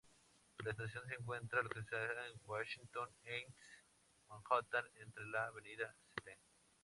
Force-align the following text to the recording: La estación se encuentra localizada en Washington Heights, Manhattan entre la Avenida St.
La 0.65 0.71
estación 0.71 1.07
se 1.07 1.13
encuentra 1.13 1.61
localizada 1.61 2.25
en 2.27 2.33
Washington 2.47 3.07
Heights, 3.23 3.53
Manhattan 4.29 4.85
entre 4.95 5.27
la 5.27 5.45
Avenida 5.45 5.95
St. 6.17 6.39